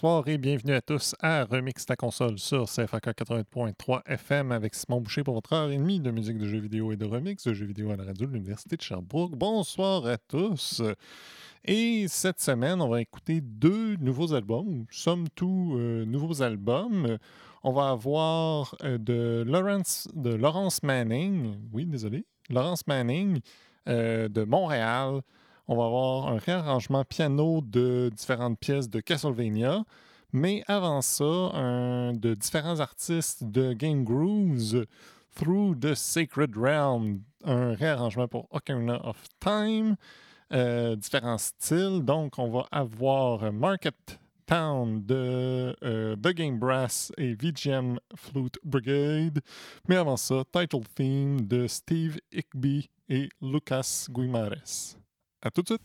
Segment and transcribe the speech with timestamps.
[0.00, 5.00] Bonsoir et bienvenue à tous à Remix ta console sur CFAK 80.3 FM avec Simon
[5.00, 7.52] Boucher pour votre heure et demie de musique de jeux vidéo et de remix de
[7.52, 9.34] jeux vidéo à la radio de l'Université de Sherbrooke.
[9.34, 10.82] Bonsoir à tous.
[11.64, 17.18] Et cette semaine, on va écouter deux nouveaux albums, somme tout euh, nouveaux albums.
[17.64, 23.40] On va avoir euh, de, Lawrence, de Laurence Manning, oui, désolé, Laurence Manning
[23.88, 25.22] euh, de Montréal.
[25.68, 29.84] On va avoir un réarrangement piano de différentes pièces de Castlevania.
[30.32, 34.86] Mais avant ça, de différents artistes de Game Grooves,
[35.34, 39.96] Through the Sacred Realm, un réarrangement pour Ocarina of Time,
[40.52, 42.02] euh, différents styles.
[42.02, 49.40] Donc, on va avoir Market Town de euh, The Game Brass et VGM Flute Brigade.
[49.86, 54.96] Mais avant ça, Title Theme de Steve Hickby et Lucas Guimares.
[55.40, 55.82] À tout de suite!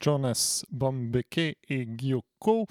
[0.00, 2.66] Jonas Bombeke et Gyoko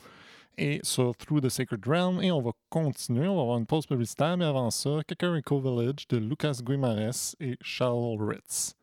[0.57, 2.21] et sur Through the Sacred Realm.
[2.21, 3.27] Et on va continuer.
[3.27, 7.57] On va avoir une pause publicitaire, mais avant ça, Kakariko Village de Lucas Guimares et
[7.62, 8.75] Charles Ritz.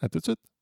[0.00, 0.53] À tout de suite.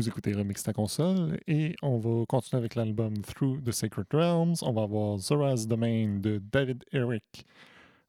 [0.00, 4.54] Vous écoutez Remix ta console et on va continuer avec l'album Through the Sacred Realms.
[4.62, 7.44] On va avoir Zora's Domain de David Eric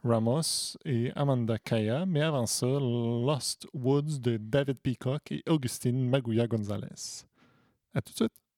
[0.01, 6.47] Ramos et Amanda Kaya, mais avant ça, Lost Woods de David Peacock et Augustine Maguya
[6.47, 7.25] Gonzalez.
[7.93, 8.50] À tout de suite!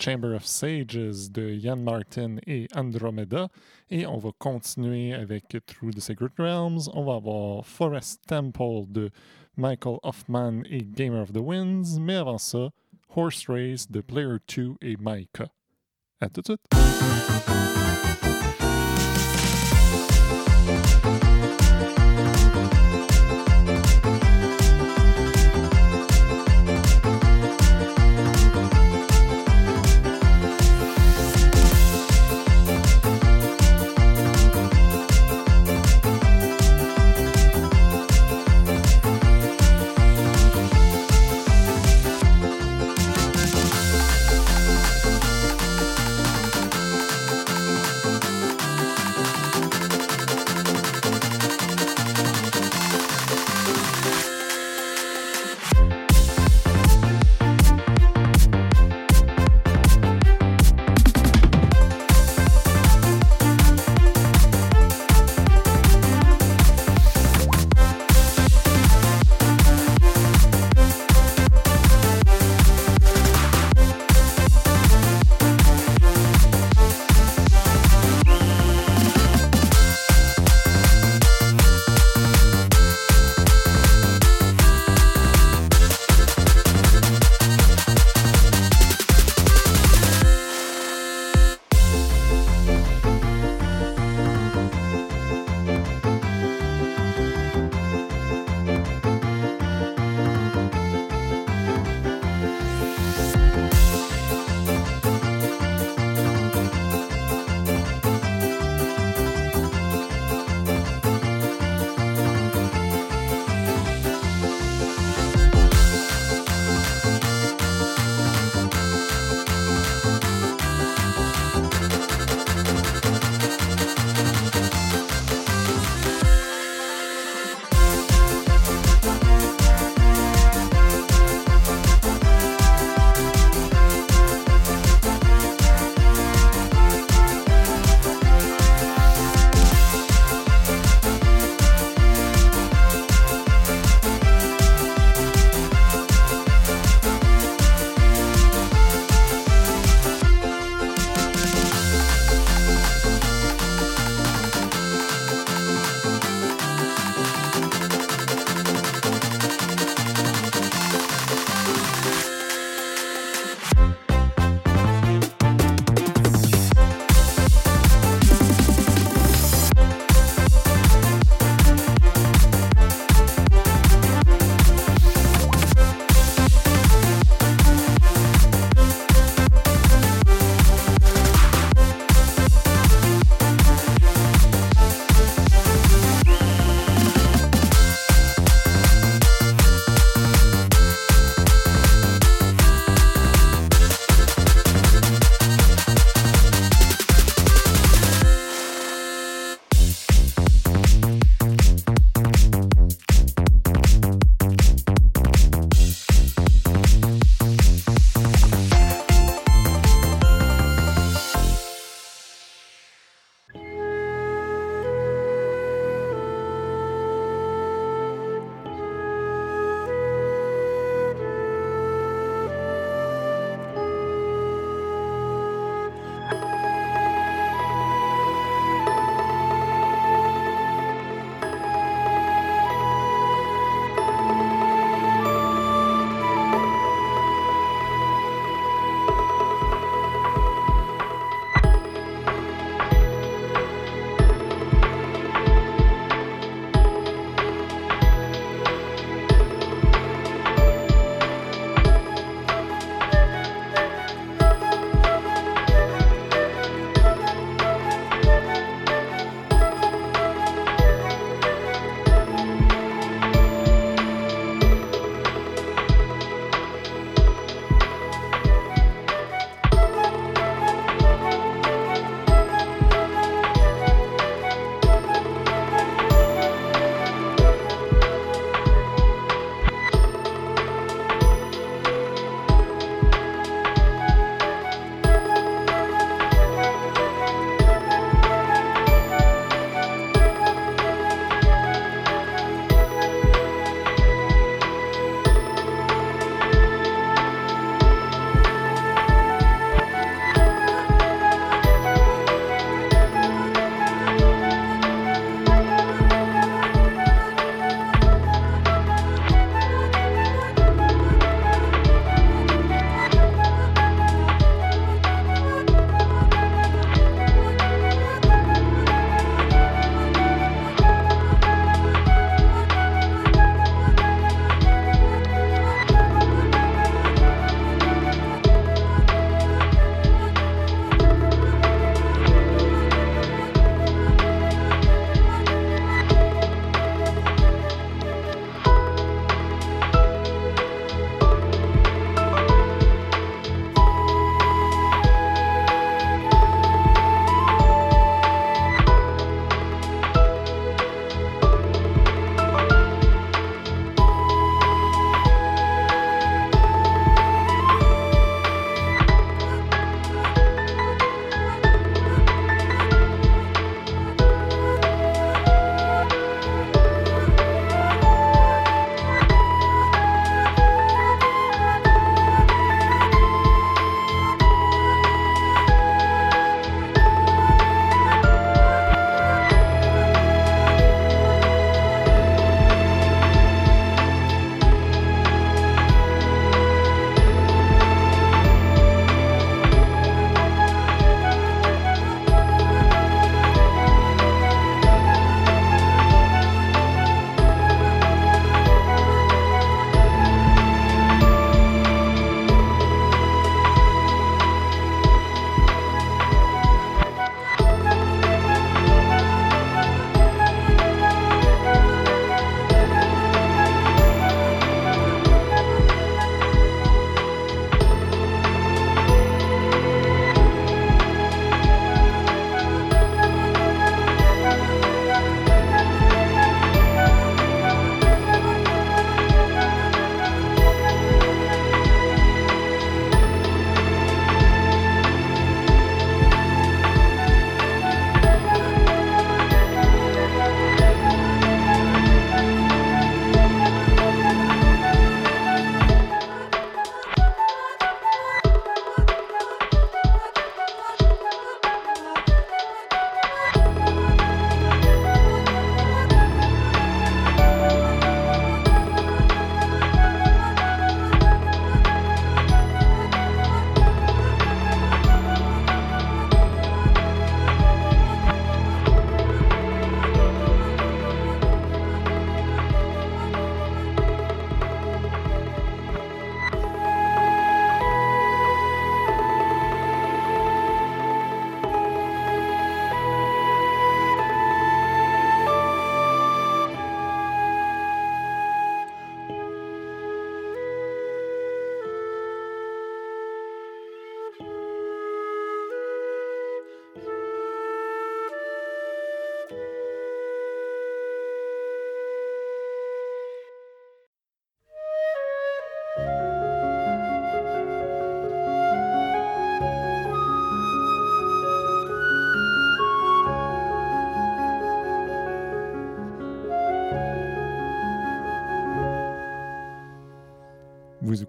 [0.00, 3.48] Chamber of Sages de Ian Martin et Andromeda.
[3.90, 6.88] Et on va continuer avec Through the Sacred Realms.
[6.94, 9.10] On va avoir Forest Temple de
[9.56, 12.00] Michael Hoffman et Gamer of the Winds.
[12.00, 12.70] Mais avant ça,
[13.14, 15.50] Horse Race de Player 2 et Micah.
[16.20, 16.60] À tout de suite!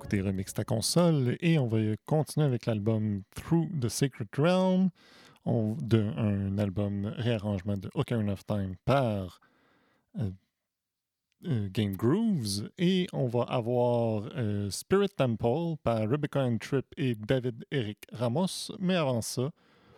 [0.01, 4.89] Vous écoutez Remix ta console et on va continuer avec l'album Through the Sacred Realm,
[5.45, 9.39] de, un album réarrangement de Ocarina of Time par
[10.17, 10.31] euh,
[11.45, 12.71] euh, Game Grooves.
[12.79, 18.71] Et on va avoir euh, Spirit Temple par Rebecca Trip et David Eric Ramos.
[18.79, 19.51] Mais avant ça,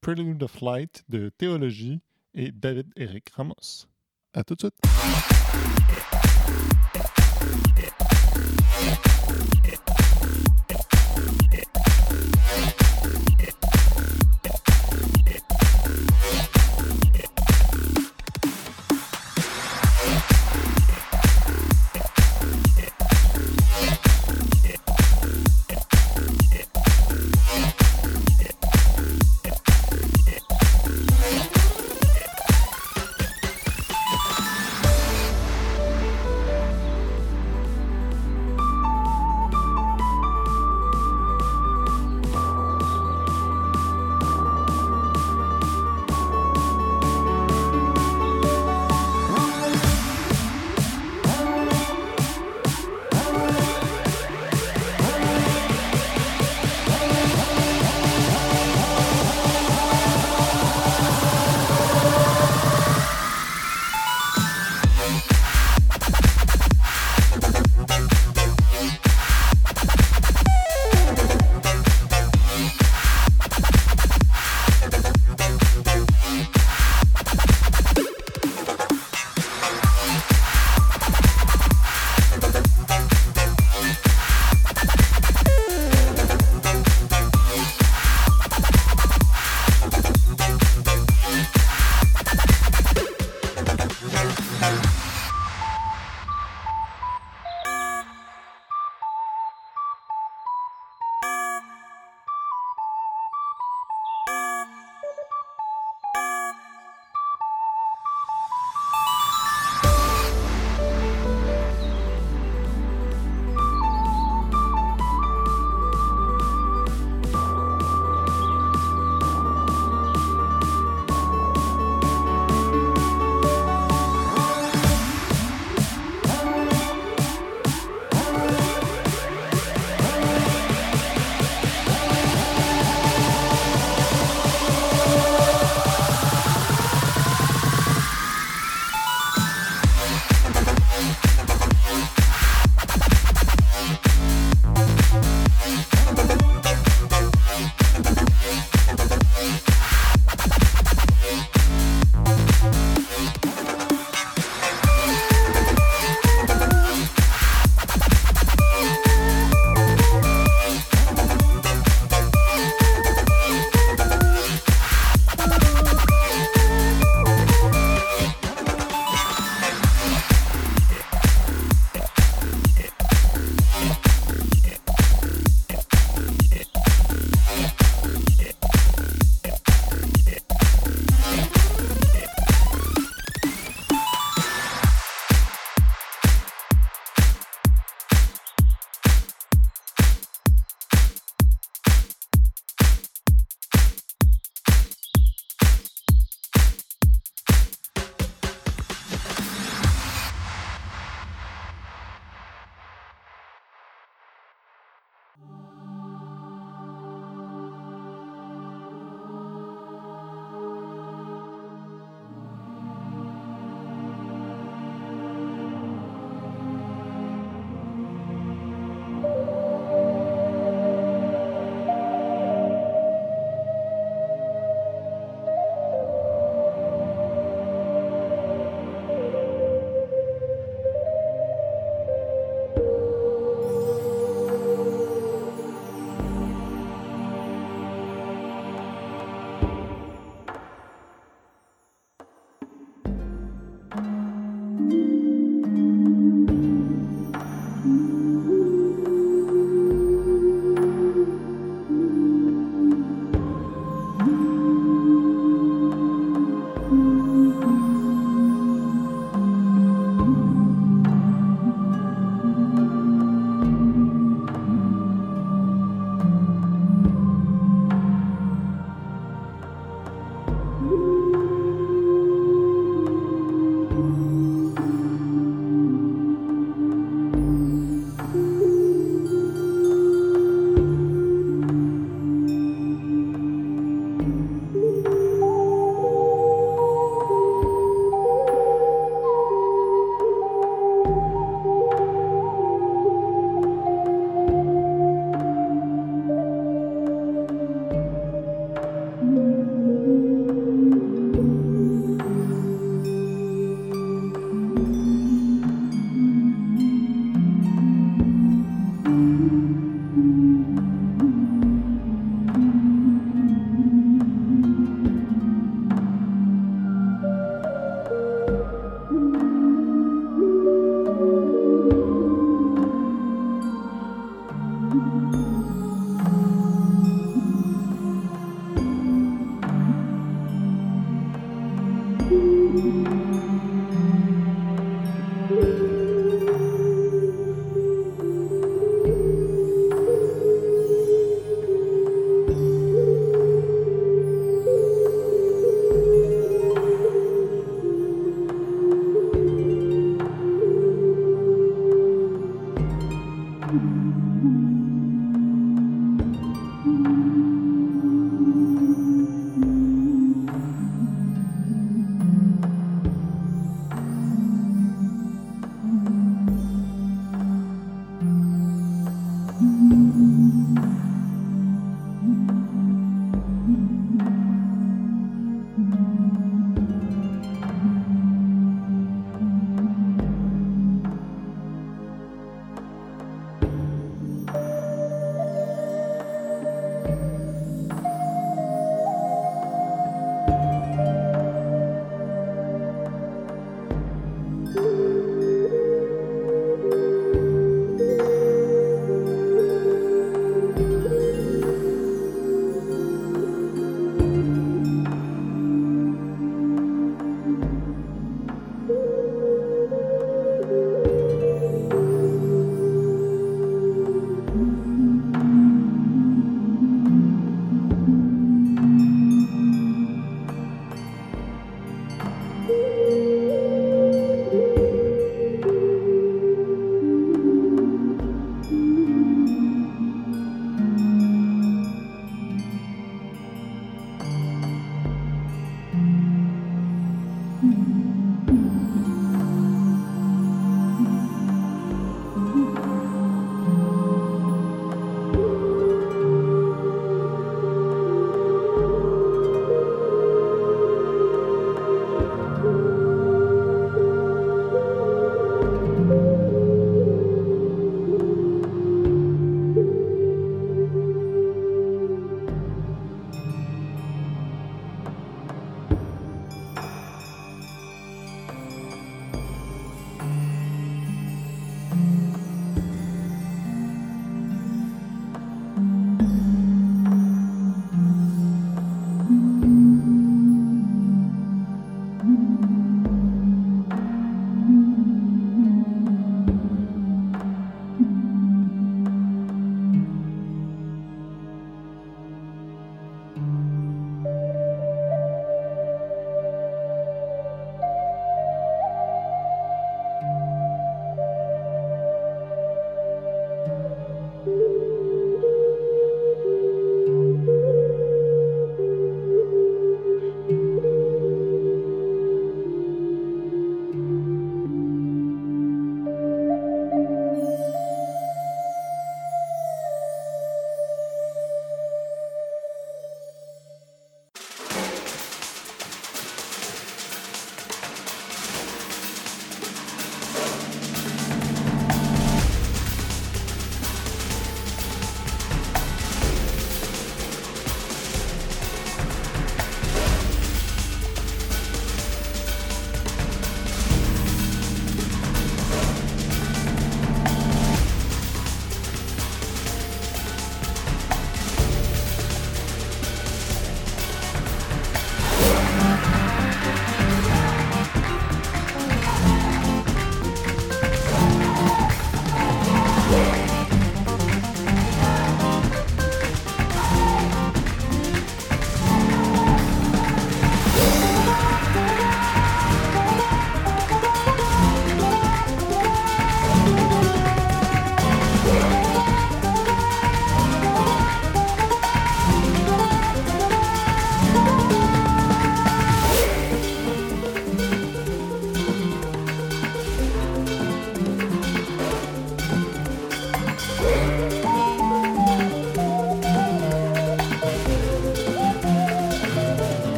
[0.00, 2.00] Prelude of Light de Théologie
[2.34, 3.86] et David Eric Ramos.
[4.32, 4.74] À tout de suite!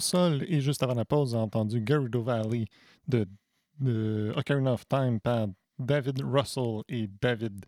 [0.00, 2.64] Console et juste avant la pause, on a entendu Garrido Valley
[3.06, 3.26] de,
[3.80, 5.48] de Ocarina of Time par
[5.78, 7.66] David Russell et David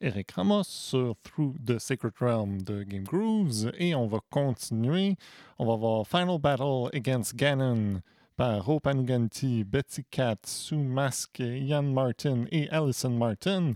[0.00, 3.70] Eric Ramos sur Through the Sacred Realm de Game Grooves.
[3.78, 5.16] Et on va continuer.
[5.58, 8.00] On va voir Final Battle Against Ganon
[8.34, 13.74] par Hope Anuganti, Betty Cat, Sue Mask, Ian Martin et Alison Martin.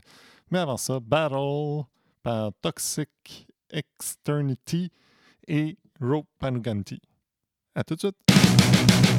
[0.51, 1.85] Mais avant ça, Battle
[2.23, 4.91] par Toxic Externity
[5.47, 7.03] et Rope Panuganti.
[7.79, 9.18] À tout de suite!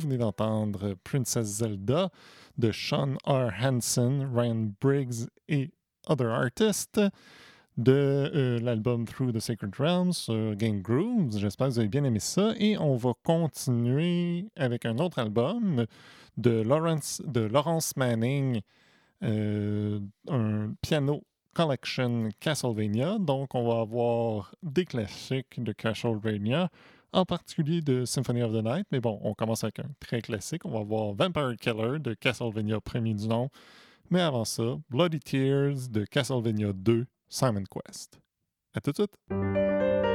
[0.00, 2.10] Venez d'entendre Princess Zelda
[2.58, 3.50] de Sean R.
[3.60, 5.70] Hansen, Ryan Briggs et
[6.08, 7.00] Other Artists
[7.76, 11.38] de euh, l'album Through the Sacred Realms sur Game Grooves.
[11.38, 12.52] J'espère que vous avez bien aimé ça.
[12.58, 15.86] Et on va continuer avec un autre album
[16.36, 18.60] de Lawrence, de Lawrence Manning,
[19.22, 21.22] euh, un piano
[21.54, 23.18] collection Castlevania.
[23.18, 26.70] Donc, on va avoir des classiques de Castlevania,
[27.12, 28.86] en particulier de Symphony of the Night.
[28.92, 30.64] Mais bon, on commence avec un très classique.
[30.64, 33.48] On va avoir Vampire Killer de Castlevania premier du nom.
[34.10, 38.20] Mais avant ça, Bloody Tears de Castlevania 2 Simon Quest.
[38.74, 40.09] À tout de suite!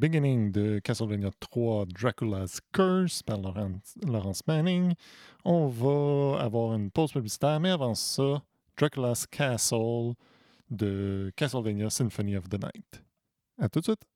[0.00, 4.94] Beginning de Castlevania 3 Dracula's Curse par Laurence Manning.
[5.44, 8.42] On va avoir une pause publicitaire, mais avant ça,
[8.78, 10.14] Dracula's Castle
[10.70, 13.02] de Castlevania Symphony of the Night.
[13.58, 14.09] À tout de suite!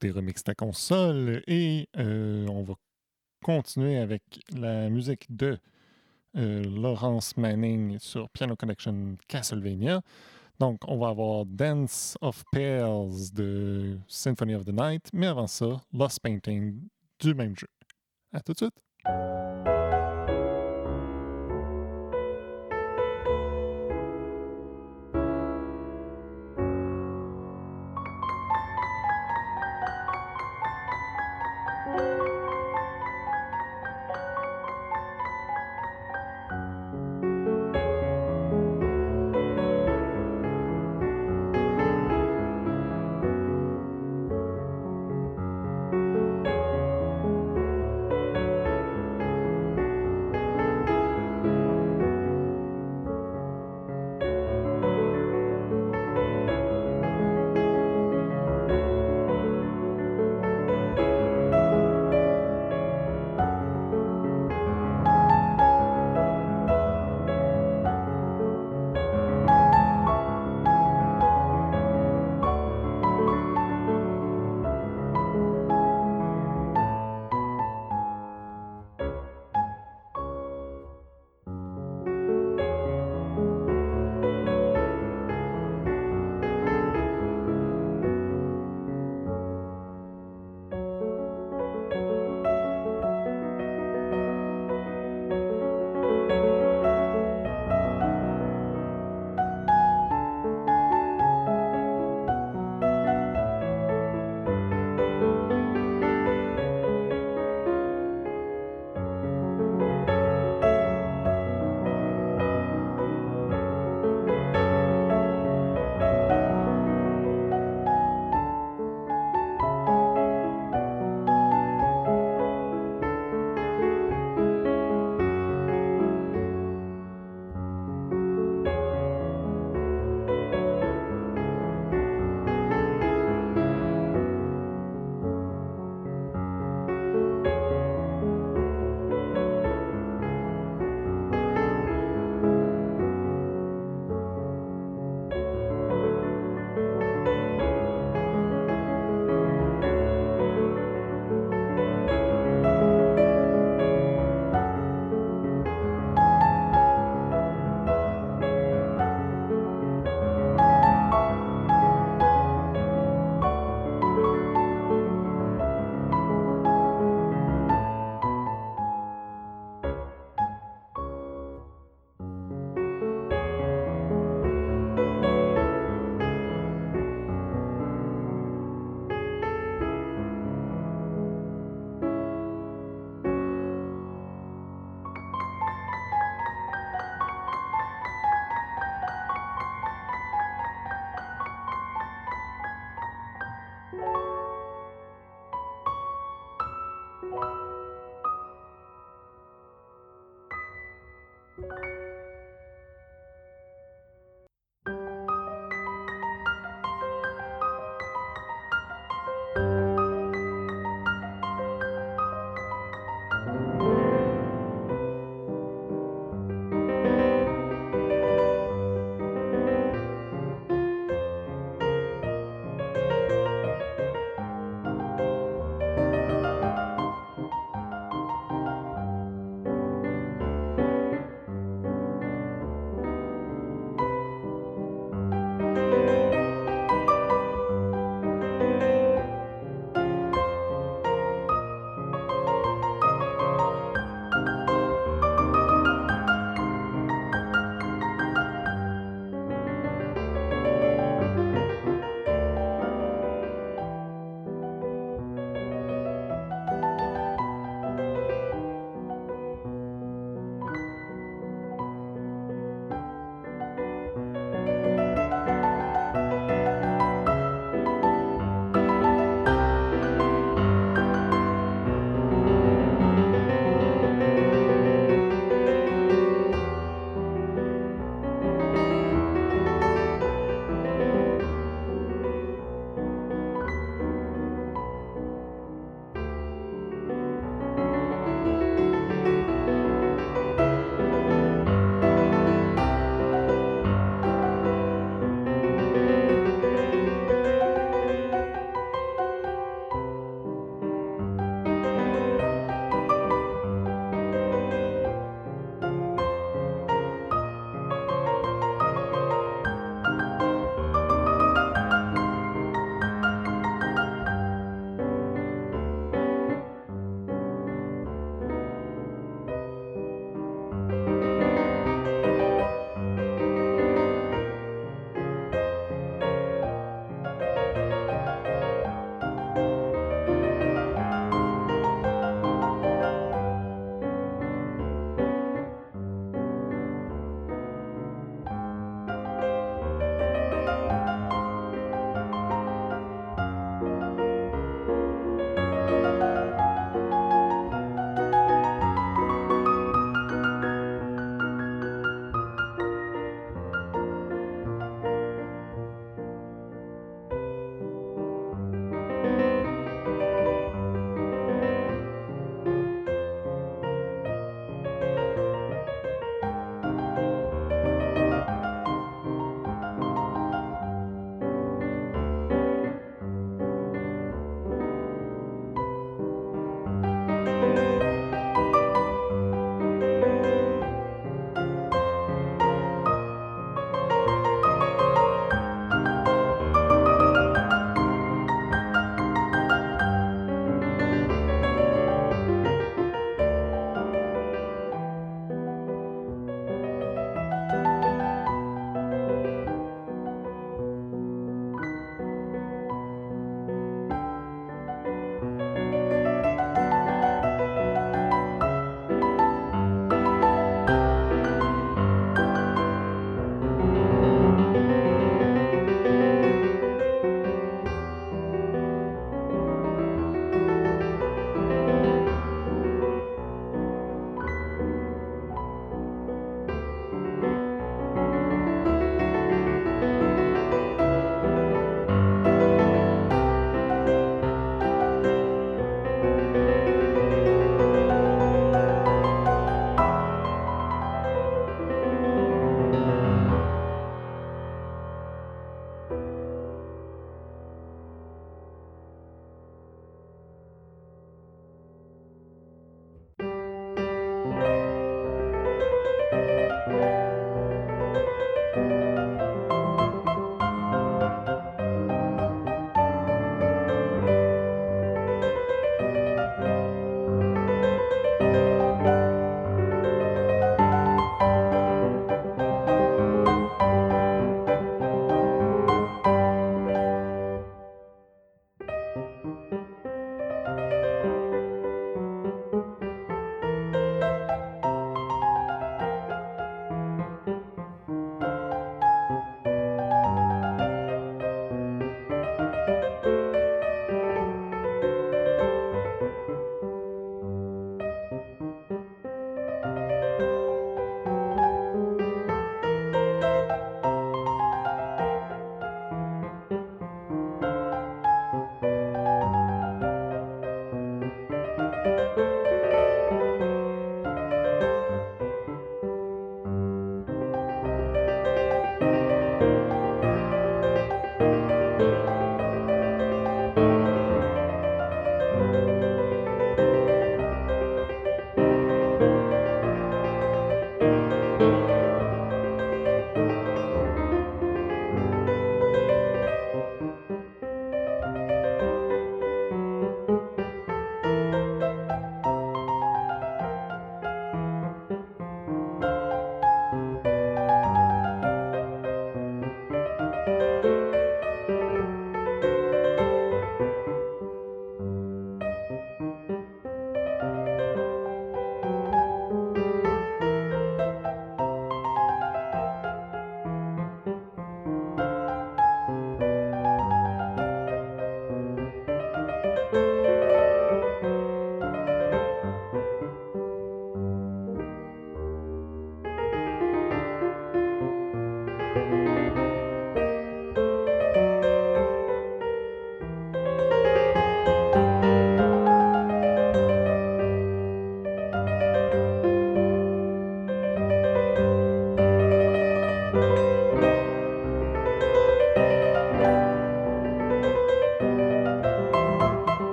[0.00, 2.74] Vous écoutez Remix ta console et euh, on va
[3.44, 5.58] continuer avec la musique de
[6.36, 10.00] euh, Laurence Manning sur Piano Connection Castlevania.
[10.58, 15.82] Donc, on va avoir Dance of Pales de Symphony of the Night, mais avant ça,
[15.92, 16.80] Lost Painting
[17.18, 17.68] du même jeu.
[18.32, 19.79] À tout de suite!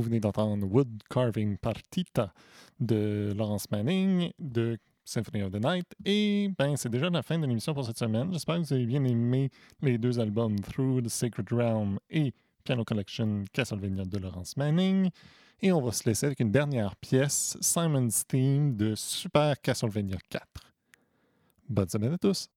[0.00, 2.32] Vous venez d'entendre Wood Carving Partita
[2.80, 5.84] de Laurence Manning de Symphony of the Night.
[6.06, 8.32] Et ben, c'est déjà la fin de l'émission pour cette semaine.
[8.32, 9.50] J'espère que vous avez bien aimé
[9.82, 12.32] les deux albums Through the Sacred Realm et
[12.64, 15.10] Piano Collection Castlevania de Laurence Manning.
[15.60, 20.46] Et on va se laisser avec une dernière pièce, Simon's Theme de Super Castlevania 4.
[21.68, 22.48] Bonne semaine à tous!